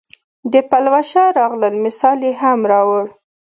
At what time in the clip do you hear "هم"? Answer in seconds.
2.41-2.59